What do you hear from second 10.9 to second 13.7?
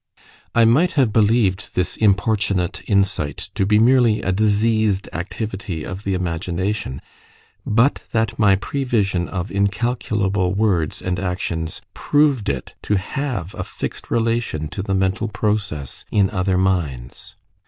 and actions proved it to have a